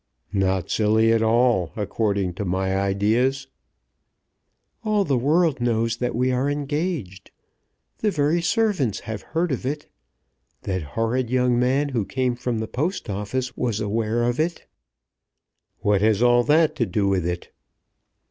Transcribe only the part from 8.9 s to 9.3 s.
have